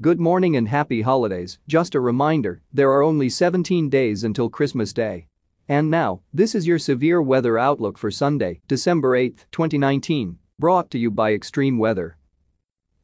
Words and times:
Good 0.00 0.20
morning 0.20 0.54
and 0.54 0.68
happy 0.68 1.02
holidays, 1.02 1.58
just 1.66 1.96
a 1.96 2.00
reminder, 2.00 2.62
there 2.72 2.92
are 2.92 3.02
only 3.02 3.28
17 3.28 3.90
days 3.90 4.22
until 4.22 4.48
Christmas 4.48 4.92
Day. 4.92 5.26
And 5.68 5.90
now, 5.90 6.20
this 6.32 6.54
is 6.54 6.68
your 6.68 6.78
severe 6.78 7.20
weather 7.20 7.58
outlook 7.58 7.98
for 7.98 8.08
Sunday, 8.08 8.60
December 8.68 9.16
8, 9.16 9.46
2019, 9.50 10.38
brought 10.56 10.88
to 10.92 11.00
you 11.00 11.10
by 11.10 11.32
Extreme 11.32 11.78
Weather. 11.78 12.16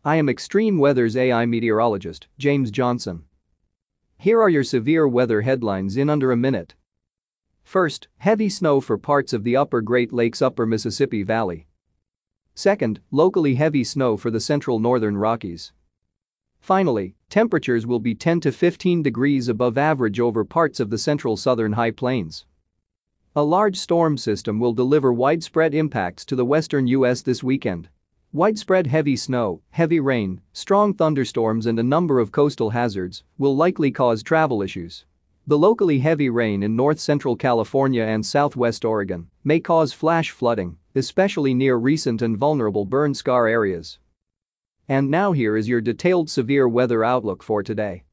I 0.04 0.14
am 0.14 0.28
Extreme 0.28 0.78
Weather's 0.78 1.16
AI 1.16 1.46
meteorologist, 1.46 2.28
James 2.38 2.70
Johnson. 2.70 3.24
Here 4.16 4.40
are 4.40 4.48
your 4.48 4.62
severe 4.62 5.08
weather 5.08 5.40
headlines 5.40 5.96
in 5.96 6.08
under 6.08 6.30
a 6.30 6.36
minute. 6.36 6.74
First, 7.64 8.06
heavy 8.18 8.48
snow 8.48 8.80
for 8.80 8.98
parts 8.98 9.32
of 9.32 9.42
the 9.42 9.56
upper 9.56 9.80
Great 9.80 10.12
Lakes 10.12 10.40
upper 10.40 10.64
Mississippi 10.64 11.24
Valley. 11.24 11.66
Second, 12.54 13.00
locally 13.10 13.56
heavy 13.56 13.82
snow 13.82 14.16
for 14.16 14.30
the 14.30 14.38
central 14.38 14.78
northern 14.78 15.16
Rockies. 15.16 15.72
Finally, 16.64 17.14
temperatures 17.28 17.86
will 17.86 17.98
be 17.98 18.14
10 18.14 18.40
to 18.40 18.50
15 18.50 19.02
degrees 19.02 19.50
above 19.50 19.76
average 19.76 20.18
over 20.18 20.46
parts 20.46 20.80
of 20.80 20.88
the 20.88 20.96
central 20.96 21.36
southern 21.36 21.74
high 21.74 21.90
plains. 21.90 22.46
A 23.36 23.42
large 23.42 23.76
storm 23.76 24.16
system 24.16 24.58
will 24.58 24.72
deliver 24.72 25.12
widespread 25.12 25.74
impacts 25.74 26.24
to 26.24 26.34
the 26.34 26.46
western 26.46 26.86
U.S. 26.86 27.20
this 27.20 27.42
weekend. 27.42 27.90
Widespread 28.32 28.86
heavy 28.86 29.14
snow, 29.14 29.60
heavy 29.72 30.00
rain, 30.00 30.40
strong 30.54 30.94
thunderstorms 30.94 31.66
and 31.66 31.78
a 31.78 31.82
number 31.82 32.18
of 32.18 32.32
coastal 32.32 32.70
hazards 32.70 33.24
will 33.36 33.54
likely 33.54 33.90
cause 33.90 34.22
travel 34.22 34.62
issues. 34.62 35.04
The 35.46 35.58
locally 35.58 35.98
heavy 35.98 36.30
rain 36.30 36.62
in 36.62 36.74
north 36.74 36.98
central 36.98 37.36
California 37.36 38.04
and 38.04 38.24
southwest 38.24 38.86
Oregon 38.86 39.28
may 39.44 39.60
cause 39.60 39.92
flash 39.92 40.30
flooding, 40.30 40.78
especially 40.94 41.52
near 41.52 41.76
recent 41.76 42.22
and 42.22 42.38
vulnerable 42.38 42.86
burn 42.86 43.12
scar 43.12 43.46
areas. 43.46 43.98
And 44.88 45.10
now 45.10 45.32
here 45.32 45.56
is 45.56 45.68
your 45.68 45.80
detailed 45.80 46.28
severe 46.28 46.68
weather 46.68 47.02
outlook 47.02 47.42
for 47.42 47.62
today. 47.62 48.04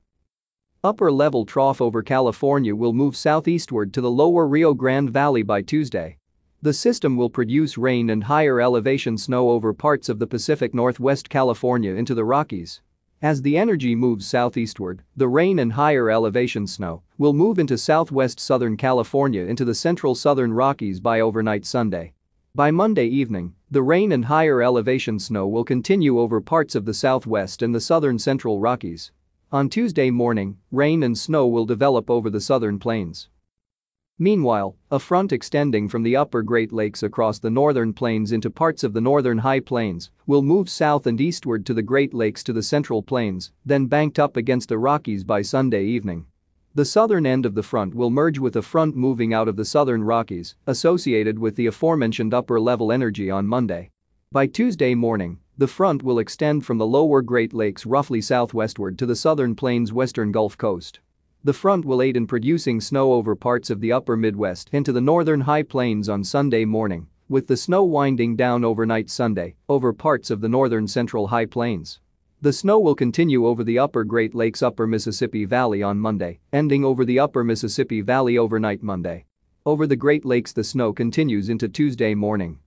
Upper 0.84 1.12
level 1.12 1.46
trough 1.46 1.82
over 1.82 2.02
California 2.02 2.76
will 2.76 2.94
move 2.94 3.18
southeastward 3.18 3.94
to 3.94 4.02
the 4.02 4.10
lower 4.10 4.48
Rio 4.48 4.74
Grande 4.74 5.10
Valley 5.10 5.44
by 5.44 5.62
Tuesday. 5.62 6.18
The 6.62 6.74
system 6.74 7.18
will 7.18 7.30
produce 7.30 7.78
rain 7.78 8.10
and 8.10 8.24
higher 8.24 8.62
elevation 8.62 9.18
snow 9.18 9.50
over 9.50 9.74
parts 9.74 10.10
of 10.10 10.20
the 10.20 10.28
Pacific 10.28 10.74
Northwest 10.74 11.30
California 11.30 11.94
into 11.94 12.16
the 12.16 12.24
Rockies. 12.24 12.82
As 13.22 13.42
the 13.42 13.58
energy 13.58 13.94
moves 13.94 14.26
southeastward, 14.26 15.04
the 15.16 15.28
rain 15.28 15.60
and 15.60 15.74
higher 15.74 16.10
elevation 16.10 16.66
snow 16.66 17.04
will 17.18 17.34
move 17.34 17.60
into 17.60 17.78
southwest 17.78 18.40
southern 18.40 18.78
California 18.78 19.44
into 19.44 19.66
the 19.66 19.76
central 19.76 20.16
southern 20.16 20.54
Rockies 20.54 21.00
by 21.00 21.20
overnight 21.20 21.66
Sunday. 21.66 22.14
By 22.54 22.70
Monday 22.70 23.06
evening, 23.06 23.56
the 23.70 23.82
rain 23.82 24.12
and 24.12 24.26
higher 24.26 24.62
elevation 24.62 25.20
snow 25.20 25.48
will 25.48 25.64
continue 25.64 26.20
over 26.20 26.42
parts 26.42 26.76
of 26.76 26.84
the 26.84 26.94
southwest 26.94 27.62
and 27.62 27.74
the 27.74 27.80
southern 27.80 28.20
central 28.20 28.60
Rockies. 28.60 29.14
On 29.54 29.70
Tuesday 29.70 30.12
morning, 30.12 30.58
rain 30.70 31.02
and 31.02 31.18
snow 31.18 31.48
will 31.48 31.66
develop 31.66 32.10
over 32.10 32.30
the 32.30 32.42
southern 32.42 32.78
plains. 32.78 33.30
Meanwhile, 34.20 34.76
a 34.92 35.00
front 35.00 35.32
extending 35.32 35.88
from 35.88 36.04
the 36.04 36.18
upper 36.18 36.42
Great 36.42 36.74
Lakes 36.74 37.04
across 37.04 37.40
the 37.40 37.50
northern 37.50 37.94
plains 37.94 38.34
into 38.34 38.50
parts 38.50 38.84
of 38.84 38.92
the 38.92 39.00
northern 39.00 39.38
high 39.38 39.62
plains 39.62 40.12
will 40.28 40.42
move 40.42 40.70
south 40.70 41.08
and 41.08 41.22
eastward 41.22 41.66
to 41.68 41.74
the 41.74 41.82
Great 41.82 42.14
Lakes 42.14 42.44
to 42.44 42.52
the 42.52 42.62
central 42.62 43.02
plains, 43.02 43.54
then 43.66 43.86
banked 43.86 44.20
up 44.20 44.36
against 44.36 44.68
the 44.68 44.78
Rockies 44.78 45.24
by 45.24 45.42
Sunday 45.42 45.86
evening. 45.86 46.26
The 46.74 46.86
southern 46.86 47.26
end 47.26 47.46
of 47.46 47.54
the 47.54 47.64
front 47.64 47.94
will 47.94 48.10
merge 48.10 48.40
with 48.40 48.56
a 48.56 48.62
front 48.62 48.96
moving 48.96 49.34
out 49.34 49.50
of 49.50 49.58
the 49.58 49.66
southern 49.66 50.06
Rockies, 50.06 50.56
associated 50.66 51.38
with 51.38 51.58
the 51.58 51.66
aforementioned 51.66 52.34
upper-level 52.34 52.94
energy 52.94 53.30
on 53.30 53.46
Monday. 53.46 53.90
By 54.32 54.48
Tuesday 54.48 54.96
morning, 54.96 55.40
the 55.58 55.68
front 55.68 56.02
will 56.02 56.18
extend 56.18 56.66
from 56.66 56.78
the 56.78 56.88
lower 56.88 57.22
Great 57.22 57.54
Lakes 57.54 57.86
roughly 57.86 58.22
southwestward 58.22 58.98
to 59.00 59.06
the 59.06 59.18
southern 59.18 59.54
plains 59.54 59.92
western 59.92 60.32
Gulf 60.32 60.58
Coast. 60.58 61.02
The 61.44 61.52
front 61.52 61.84
will 61.84 62.02
aid 62.02 62.16
in 62.16 62.26
producing 62.26 62.80
snow 62.80 63.12
over 63.12 63.36
parts 63.36 63.70
of 63.70 63.82
the 63.82 63.92
upper 63.92 64.16
Midwest 64.16 64.70
into 64.72 64.94
the 64.94 65.02
northern 65.02 65.42
high 65.42 65.64
plains 65.64 66.08
on 66.08 66.24
Sunday 66.24 66.64
morning, 66.64 67.08
with 67.28 67.48
the 67.48 67.58
snow 67.58 67.84
winding 67.84 68.38
down 68.38 68.64
overnight 68.64 69.10
Sunday 69.10 69.56
over 69.68 69.92
parts 69.92 70.32
of 70.32 70.40
the 70.40 70.48
northern 70.48 70.88
central 70.88 71.28
high 71.28 71.48
plains. 71.48 72.00
The 72.44 72.52
snow 72.52 72.80
will 72.80 72.96
continue 72.96 73.46
over 73.46 73.64
the 73.64 73.78
upper 73.78 74.04
Great 74.04 74.34
Lakes 74.34 74.64
upper 74.64 74.88
Mississippi 74.88 75.46
Valley 75.46 75.84
on 75.84 76.00
Monday, 76.00 76.40
ending 76.52 76.84
over 76.84 77.06
the 77.06 77.20
upper 77.20 77.44
Mississippi 77.44 78.02
Valley 78.02 78.36
overnight 78.36 78.82
Monday. 78.82 79.26
Over 79.64 79.86
the 79.86 79.96
Great 79.96 80.26
Lakes 80.26 80.52
the 80.52 80.64
snow 80.64 80.92
continues 80.92 81.50
into 81.50 81.70
Tuesday 81.70 82.16
morning. 82.16 82.58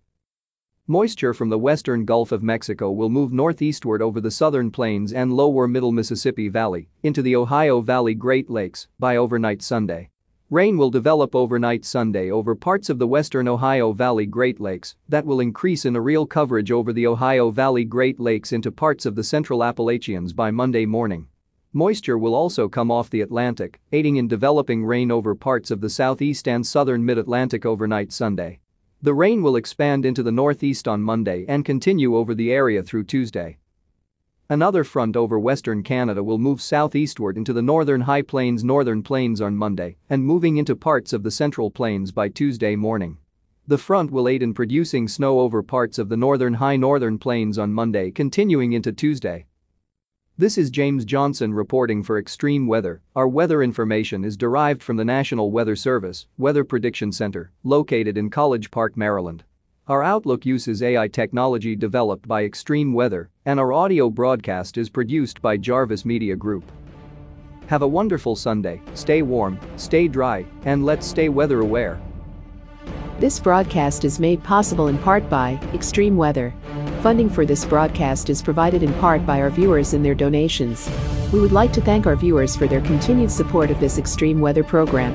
Moisture 0.86 1.34
from 1.34 1.48
the 1.48 1.58
western 1.58 2.04
Gulf 2.04 2.30
of 2.30 2.40
Mexico 2.40 2.92
will 2.92 3.10
move 3.10 3.32
northeastward 3.32 4.00
over 4.00 4.20
the 4.20 4.30
southern 4.30 4.70
plains 4.70 5.12
and 5.12 5.32
lower 5.32 5.66
middle 5.66 5.90
Mississippi 5.90 6.48
Valley 6.48 6.88
into 7.02 7.20
the 7.20 7.34
Ohio 7.34 7.80
Valley 7.80 8.14
Great 8.14 8.48
Lakes 8.48 8.86
by 9.00 9.16
overnight 9.16 9.60
Sunday. 9.60 10.08
Rain 10.54 10.78
will 10.78 10.88
develop 10.88 11.34
overnight 11.34 11.84
Sunday 11.84 12.30
over 12.30 12.54
parts 12.54 12.88
of 12.88 13.00
the 13.00 13.08
western 13.08 13.48
Ohio 13.48 13.92
Valley 13.92 14.24
Great 14.24 14.60
Lakes 14.60 14.94
that 15.08 15.26
will 15.26 15.40
increase 15.40 15.84
in 15.84 15.94
areal 15.94 16.28
coverage 16.28 16.70
over 16.70 16.92
the 16.92 17.08
Ohio 17.08 17.50
Valley 17.50 17.84
Great 17.84 18.20
Lakes 18.20 18.52
into 18.52 18.70
parts 18.70 19.04
of 19.04 19.16
the 19.16 19.24
central 19.24 19.64
Appalachians 19.64 20.32
by 20.32 20.52
Monday 20.52 20.86
morning. 20.86 21.26
Moisture 21.72 22.16
will 22.16 22.36
also 22.36 22.68
come 22.68 22.88
off 22.88 23.10
the 23.10 23.22
Atlantic, 23.22 23.80
aiding 23.90 24.14
in 24.14 24.28
developing 24.28 24.84
rain 24.84 25.10
over 25.10 25.34
parts 25.34 25.72
of 25.72 25.80
the 25.80 25.90
southeast 25.90 26.46
and 26.46 26.64
southern 26.64 27.04
mid-Atlantic 27.04 27.66
overnight 27.66 28.12
Sunday. 28.12 28.60
The 29.02 29.12
rain 29.12 29.42
will 29.42 29.56
expand 29.56 30.06
into 30.06 30.22
the 30.22 30.30
northeast 30.30 30.86
on 30.86 31.02
Monday 31.02 31.44
and 31.48 31.64
continue 31.64 32.14
over 32.16 32.32
the 32.32 32.52
area 32.52 32.84
through 32.84 33.06
Tuesday. 33.06 33.58
Another 34.54 34.84
front 34.84 35.16
over 35.16 35.36
western 35.36 35.82
Canada 35.82 36.22
will 36.22 36.38
move 36.38 36.62
southeastward 36.62 37.36
into 37.36 37.52
the 37.52 37.60
northern 37.60 38.02
high 38.02 38.22
plains 38.22 38.62
northern 38.62 39.02
plains 39.02 39.40
on 39.40 39.56
Monday 39.56 39.96
and 40.08 40.24
moving 40.24 40.58
into 40.58 40.76
parts 40.76 41.12
of 41.12 41.24
the 41.24 41.30
central 41.32 41.72
plains 41.72 42.12
by 42.12 42.28
Tuesday 42.28 42.76
morning. 42.76 43.18
The 43.66 43.78
front 43.78 44.12
will 44.12 44.28
aid 44.28 44.44
in 44.44 44.54
producing 44.54 45.08
snow 45.08 45.40
over 45.40 45.60
parts 45.64 45.98
of 45.98 46.08
the 46.08 46.16
northern 46.16 46.54
high 46.54 46.76
northern 46.76 47.18
plains 47.18 47.58
on 47.58 47.72
Monday 47.72 48.12
continuing 48.12 48.74
into 48.74 48.92
Tuesday. 48.92 49.46
This 50.38 50.56
is 50.56 50.70
James 50.70 51.04
Johnson 51.04 51.52
reporting 51.52 52.04
for 52.04 52.16
Extreme 52.16 52.68
Weather. 52.68 53.02
Our 53.16 53.26
weather 53.26 53.60
information 53.60 54.24
is 54.24 54.36
derived 54.36 54.84
from 54.84 54.96
the 54.96 55.04
National 55.04 55.50
Weather 55.50 55.74
Service 55.74 56.28
Weather 56.38 56.62
Prediction 56.62 57.10
Center, 57.10 57.50
located 57.64 58.16
in 58.16 58.30
College 58.30 58.70
Park, 58.70 58.96
Maryland. 58.96 59.42
Our 59.86 60.02
Outlook 60.02 60.46
uses 60.46 60.82
AI 60.82 61.08
technology 61.08 61.76
developed 61.76 62.26
by 62.26 62.44
Extreme 62.44 62.94
Weather, 62.94 63.28
and 63.44 63.60
our 63.60 63.70
audio 63.70 64.08
broadcast 64.08 64.78
is 64.78 64.88
produced 64.88 65.42
by 65.42 65.58
Jarvis 65.58 66.06
Media 66.06 66.36
Group. 66.36 66.72
Have 67.66 67.82
a 67.82 67.86
wonderful 67.86 68.34
Sunday, 68.34 68.80
stay 68.94 69.20
warm, 69.20 69.60
stay 69.76 70.08
dry, 70.08 70.46
and 70.64 70.86
let's 70.86 71.06
stay 71.06 71.28
weather 71.28 71.60
aware. 71.60 72.00
This 73.18 73.38
broadcast 73.38 74.06
is 74.06 74.18
made 74.18 74.42
possible 74.42 74.88
in 74.88 74.96
part 74.96 75.28
by 75.28 75.60
Extreme 75.74 76.16
Weather. 76.16 76.54
Funding 77.02 77.28
for 77.28 77.44
this 77.44 77.66
broadcast 77.66 78.30
is 78.30 78.40
provided 78.40 78.82
in 78.82 78.94
part 78.94 79.26
by 79.26 79.38
our 79.38 79.50
viewers 79.50 79.92
and 79.92 80.02
their 80.02 80.14
donations. 80.14 80.88
We 81.30 81.40
would 81.40 81.52
like 81.52 81.74
to 81.74 81.82
thank 81.82 82.06
our 82.06 82.16
viewers 82.16 82.56
for 82.56 82.66
their 82.66 82.80
continued 82.80 83.30
support 83.30 83.70
of 83.70 83.80
this 83.80 83.98
extreme 83.98 84.40
weather 84.40 84.64
program. 84.64 85.14